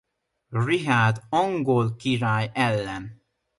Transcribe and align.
Richárd 0.49 1.21
angol 1.29 1.95
király 1.95 2.51
ellen. 2.53 3.21